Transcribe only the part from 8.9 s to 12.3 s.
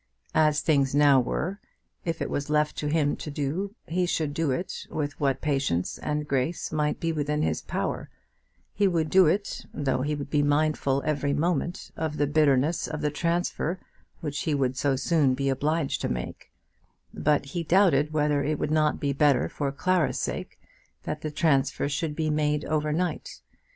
do it, though he would be mindful every moment of the